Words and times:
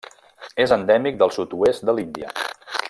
És 0.63 0.73
endèmic 0.77 1.21
del 1.21 1.35
sud-oest 1.37 1.87
de 1.91 1.99
l'Índia. 1.99 2.35